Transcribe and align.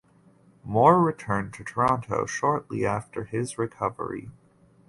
Moore 0.63 0.99
returned 0.99 1.53
to 1.53 1.63
Toronto 1.63 2.25
shortly 2.25 2.87
after 2.87 3.25
his 3.25 3.59
recovery. 3.59 4.31